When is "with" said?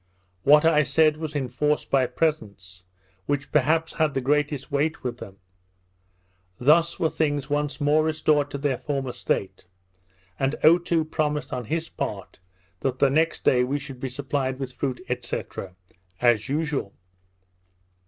5.03-5.19, 14.57-14.73